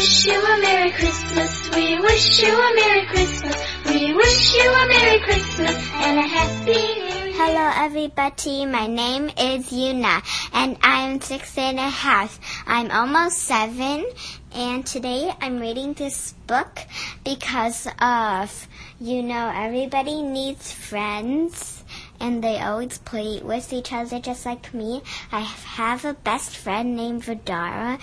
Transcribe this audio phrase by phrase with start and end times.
[0.00, 1.76] wish you a Merry Christmas.
[1.76, 3.56] We wish you a Merry Christmas.
[3.84, 7.36] We wish you a Merry Christmas and a Happy New Year.
[7.36, 10.22] Hello everybody, my name is Yuna
[10.54, 12.40] and I'm six and a half.
[12.66, 14.06] I'm almost seven
[14.52, 16.80] and today I'm reading this book
[17.22, 18.68] because of,
[19.02, 21.84] you know, everybody needs friends
[22.20, 25.02] and they always play with each other just like me.
[25.30, 28.00] I have a best friend named Vidara.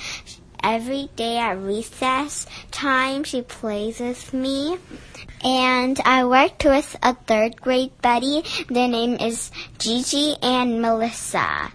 [0.67, 4.77] Every day at recess time, she plays with me.
[5.41, 8.43] And I worked with a third grade buddy.
[8.67, 11.71] Their name is Gigi and Melissa.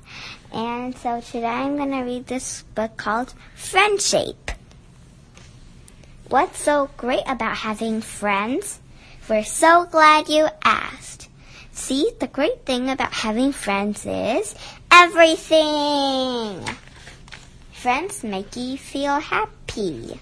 [0.52, 4.51] And so today I'm going to read this book called Friendshape.
[6.29, 8.79] What's so great about having friends?
[9.27, 11.30] We're so glad you asked.
[11.73, 14.55] See, the great thing about having friends is
[14.93, 16.63] everything.
[17.83, 20.21] Friends make you feel happy.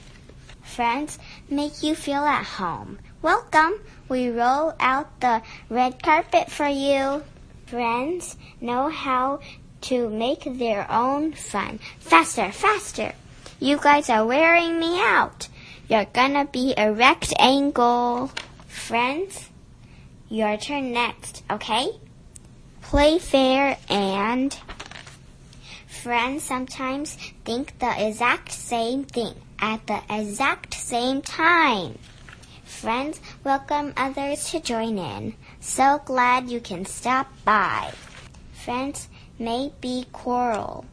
[0.62, 1.18] Friends
[1.50, 2.98] make you feel at home.
[3.20, 3.74] Welcome.
[4.08, 7.22] We roll out the red carpet for you.
[7.66, 9.40] Friends know how
[9.82, 11.80] to make their own fun.
[11.98, 13.12] Faster, faster.
[13.58, 15.48] You guys are wearing me out.
[15.86, 18.30] You're gonna be a rectangle.
[18.68, 19.50] Friends,
[20.30, 21.90] your turn next, okay?
[22.80, 24.56] Play fair and
[26.02, 27.12] friends sometimes
[27.44, 31.98] think the exact same thing at the exact same time.
[32.64, 35.34] Friends welcome others to join in.
[35.60, 37.92] So glad you can stop by.
[38.52, 40.86] Friends may be quarrel.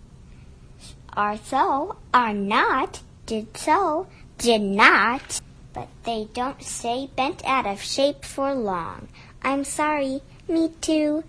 [1.16, 5.40] Are so, are not, did so, did not,
[5.74, 9.08] but they don't stay bent out of shape for long.
[9.42, 11.24] I'm sorry, me too.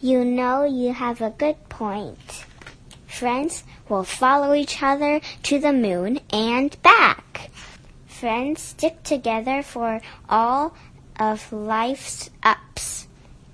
[0.00, 2.44] You know you have a good point.
[3.08, 7.50] Friends will follow each other to the moon and back.
[8.06, 10.74] Friends stick together for all
[11.18, 13.08] of life's ups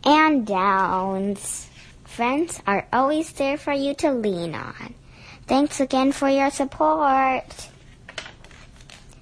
[0.05, 1.71] and downs.
[2.05, 4.95] Friends are always there for you to lean on.
[5.47, 7.69] Thanks again for your support.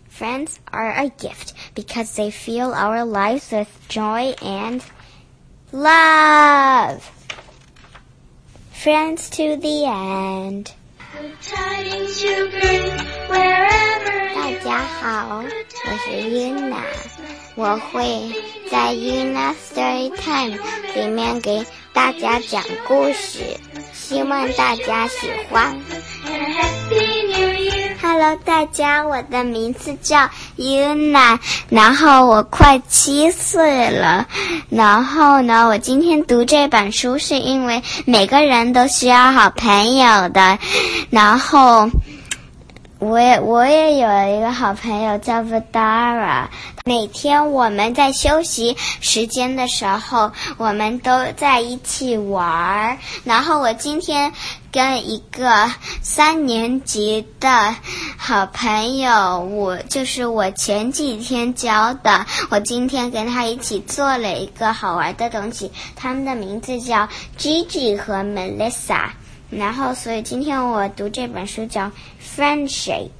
[0.08, 4.84] Friends are a gift because they fill our lives with joy and
[5.72, 7.21] love
[8.81, 10.71] Friends to the end.
[11.13, 12.91] Good tidings you bring
[13.27, 14.87] wherever 大 you 家 are.
[15.01, 17.27] 好， Good 我是 tidings of Yuna， Christmas.
[17.55, 18.31] 我会
[18.69, 20.57] 在 Yuna Story Time
[20.95, 23.57] 里面给大家讲故事，
[23.93, 25.75] 希望大家喜欢。
[28.44, 31.38] 大家，我的名字叫 Yuna，
[31.68, 34.26] 然后我快七岁了。
[34.70, 40.58] 然后呢，我今天读这本书是因为每个人都需要好朋友的。
[41.10, 41.88] 然后，
[43.02, 46.46] 我也我也有一个好朋友叫 Vidara。
[46.84, 52.96] 每天我们在休息时间的时候，我们都在一起玩儿。
[53.24, 54.32] 然后我今天
[54.70, 55.68] 跟一个
[56.00, 57.74] 三年级的
[58.16, 69.08] 好朋友，我就是我前几天教的，我今天跟他一起做了一个好玩的东西，他们的名字叫 Gigi 和 Melissa。
[69.52, 71.82] 然后，所以今天我读这本书叫
[72.34, 73.10] 《Friendshape》，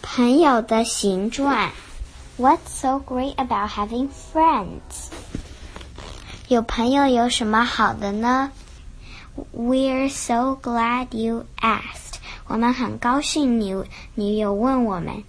[0.00, 1.70] 朋友的形状。
[2.38, 5.10] What's so great about having friends？
[6.48, 8.50] 有朋友有什么好的呢
[9.54, 12.14] ？We're so glad you asked。
[12.46, 13.84] 我们很高兴你
[14.14, 15.24] 你有问我们。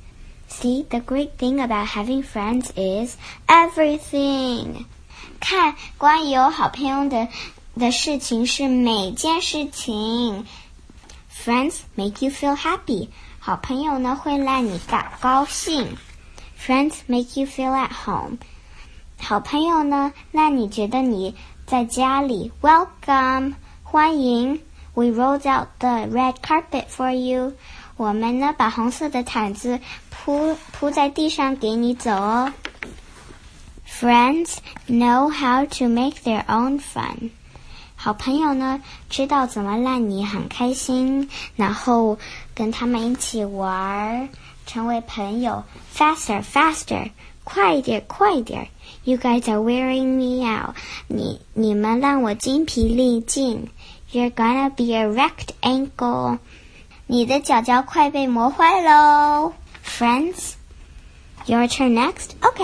[0.49, 3.17] See, the great thing about having friends is
[3.47, 4.85] everything.
[5.41, 7.27] 看，关于有好朋友的
[7.78, 10.46] 的事情是每件事情。
[11.30, 13.08] Friends make you feel happy.
[13.38, 15.96] 好朋友呢会让你感高兴。
[16.58, 18.38] Friends make you feel at home.
[19.18, 21.34] 好朋友呢让你觉得你
[21.66, 22.50] 在家里。
[22.60, 24.60] Welcome，欢迎。
[24.94, 27.52] We rolled out the red carpet for you.
[27.96, 29.78] 我们呢把红色的毯子
[30.10, 32.52] 铺铺在地上给你走哦。
[33.86, 34.56] Friends
[34.88, 37.30] know how to make their own fun.
[38.03, 38.81] 好朋友呢，
[39.11, 42.17] 知道怎么让你很开心，然后
[42.55, 44.27] 跟他们一起玩，
[44.65, 45.63] 成为朋友。
[45.95, 47.11] Faster, faster，
[47.43, 48.69] 快一点，快一点。
[49.03, 50.75] You guys are wearing me out.
[51.05, 53.69] 你你们让我精疲力尽。
[54.11, 56.39] You're gonna be a wrecked ankle.
[57.05, 59.53] 你的脚脚快被磨坏喽。
[59.85, 60.53] Friends,
[61.45, 62.31] your turn next.
[62.41, 62.63] OK，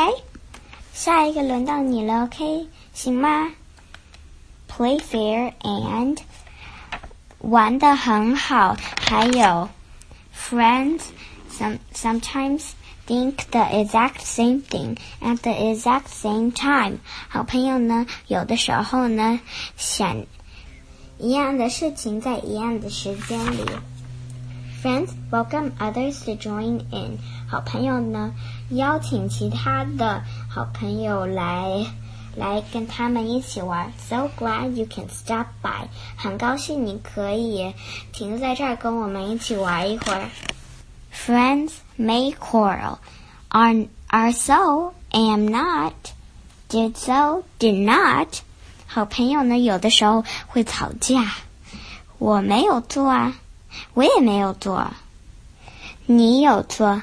[0.95, 2.23] 下一个轮到你了。
[2.23, 3.51] OK，行吗
[4.76, 6.19] ？play fair and
[7.38, 9.69] 玩的很好，还有
[10.34, 11.00] friends
[11.50, 12.70] some sometimes
[13.06, 16.98] think the exact same thing at the exact same time。
[17.28, 19.40] 好朋友呢，有的时候呢
[19.76, 20.24] 想
[21.19, 23.64] 一样的事情在一样的时间里。
[24.82, 27.19] Friends welcome others to join in。
[27.48, 28.32] 好朋友呢，
[28.70, 31.86] 邀请其他的好朋友来
[32.37, 33.91] 来跟他们一起玩。
[33.97, 35.87] So glad you can stop by。
[36.15, 37.73] 很高兴你可以
[38.13, 40.29] 停在这儿跟我们一起玩一会儿。
[41.11, 42.99] Friends may quarrel,
[43.49, 45.93] are are so, am not,
[46.69, 48.27] did so, did not。
[48.85, 51.33] 好朋友呢，有的时候会吵架。
[52.19, 53.35] 我没有做啊，
[53.93, 54.91] 我也没有做。
[56.05, 57.01] 你有做，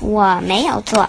[0.00, 1.08] 我没有做。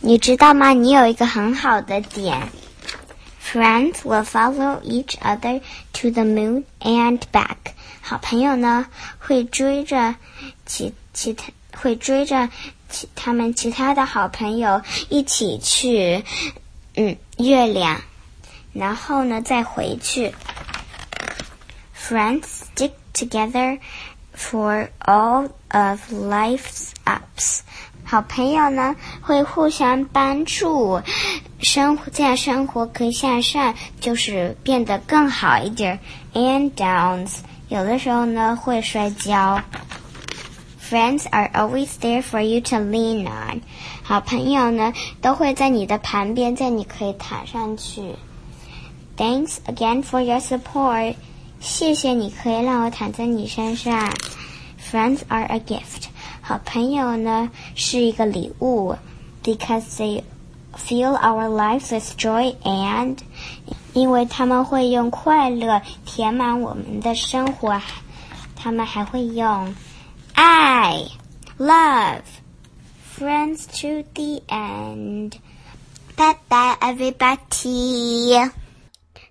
[0.00, 0.72] 你知道吗？
[0.72, 2.48] 你有一个很好的点。
[3.42, 5.60] Friends will follow each other
[5.94, 7.56] to the moon and back.
[8.00, 8.86] 好朋友呢
[9.18, 10.14] 会追着
[10.66, 12.48] 其其他会追着
[12.88, 16.24] 其他们其他的好朋友一起去
[16.94, 18.00] 嗯月亮，
[18.72, 20.34] 然后呢再回去。
[21.98, 23.78] Friends stick together
[24.36, 27.60] for all of life's ups.
[28.10, 31.02] 好朋友呢会互相帮助，
[31.60, 36.00] 生活这样生活可以向上，就是变得更好一点。
[36.32, 39.60] And downs，有的时候呢会摔跤。
[40.88, 43.60] Friends are always there for you to lean on。
[44.02, 48.14] 好朋友呢都会在你的旁边，在你可以躺上去。
[49.18, 51.14] Thanks again for your support。
[51.60, 54.10] 谢谢你可以让我躺在你身上。
[54.90, 56.06] Friends are a gift。
[56.47, 58.95] 好朋友呢是一个礼物，
[59.43, 60.23] because they
[60.75, 63.17] fill our lives with joy and，
[63.93, 67.81] 因为他们会用快乐填满我们的生活，
[68.55, 69.73] 他们还会用
[70.33, 71.05] 爱，
[71.57, 75.33] love。Friends to the end.
[76.15, 78.49] Bye bye, everybody.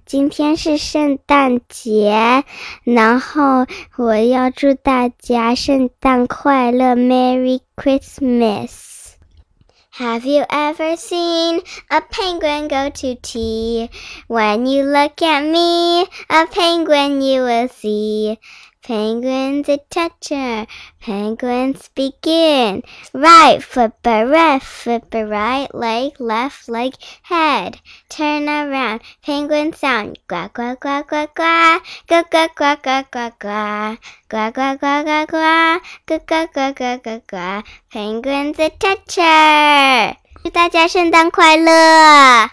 [0.07, 2.45] 今天是圣诞节，
[2.85, 3.67] 然后
[3.97, 13.91] 我要祝大家圣诞快乐，Merry Christmas。Have you ever seen a penguin go to tea?
[14.27, 18.39] When you look at me, a penguin you will see.
[18.87, 20.67] Penguin's a toucher.
[21.01, 22.83] Penguins begin.
[23.15, 27.79] Right flipper, left flipper, right leg, left leg, head.
[28.09, 29.03] Turn around.
[29.25, 30.19] Penguin sound.
[30.29, 31.83] Quack, quack, quack, quack, quack.
[32.09, 34.01] Quack, quack, quack, quack, quack, quack.
[34.29, 35.83] Quack, quack, quack, quack, quack.
[36.07, 37.65] Quack, quack, quack, quack, quack, quack.
[37.93, 40.17] Penguin's a toucher.
[40.43, 42.51] 祝大家圣诞快乐！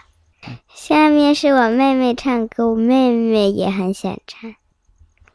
[0.72, 4.54] 下面是我妹妹唱歌，我妹妹也很想唱。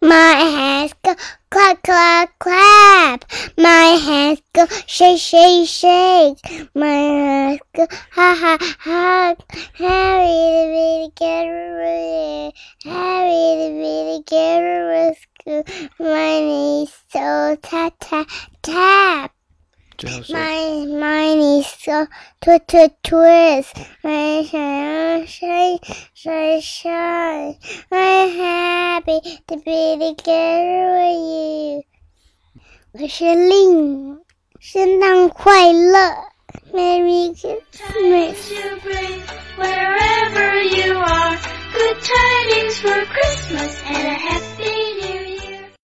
[0.03, 1.15] My hands go
[1.51, 3.25] clap, clap, clap.
[3.59, 6.39] My hands go shake, shake, shake.
[6.75, 9.35] My hands go ha, ha, ha.
[9.75, 11.45] Harry the bitty get
[12.85, 14.23] Harry the bitty
[15.21, 15.65] school.
[15.99, 18.27] My knees so tap, tap,
[18.63, 19.40] tap.
[20.30, 22.06] My mine is so
[22.42, 23.78] twist twist twist.
[24.04, 25.80] My shine shine
[26.14, 27.58] shine shine.
[27.92, 31.84] I'm happy to be together with you.
[32.92, 34.20] 我是令，
[34.60, 36.16] 圣诞快乐，
[36.74, 38.50] Merry Christmas.
[38.50, 39.22] to bring
[39.58, 41.38] wherever you are.
[41.74, 43.82] Good tidings for Christmas